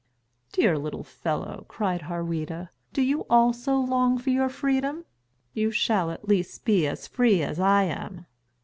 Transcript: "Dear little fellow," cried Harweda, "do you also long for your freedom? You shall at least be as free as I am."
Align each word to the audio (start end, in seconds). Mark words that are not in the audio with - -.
"Dear 0.51 0.79
little 0.79 1.03
fellow," 1.03 1.65
cried 1.67 2.01
Harweda, 2.01 2.71
"do 2.91 3.03
you 3.03 3.23
also 3.29 3.75
long 3.75 4.17
for 4.17 4.31
your 4.31 4.49
freedom? 4.49 5.05
You 5.53 5.69
shall 5.69 6.09
at 6.09 6.27
least 6.27 6.65
be 6.65 6.87
as 6.87 7.05
free 7.07 7.43
as 7.43 7.59
I 7.59 7.83
am." 7.83 8.25